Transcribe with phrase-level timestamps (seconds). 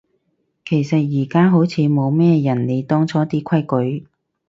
[0.65, 4.07] 其實而家好似冇咩人理當初啲規矩